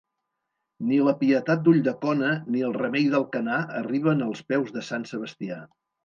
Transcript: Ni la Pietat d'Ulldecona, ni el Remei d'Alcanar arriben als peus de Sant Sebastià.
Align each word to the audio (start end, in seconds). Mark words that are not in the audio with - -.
Ni 0.91 0.95
la 1.07 1.11
Pietat 1.17 1.59
d'Ulldecona, 1.65 2.31
ni 2.55 2.63
el 2.69 2.73
Remei 2.77 3.05
d'Alcanar 3.11 3.59
arriben 3.81 4.25
als 4.29 4.41
peus 4.53 4.73
de 4.79 4.83
Sant 4.89 5.07
Sebastià. 5.11 5.59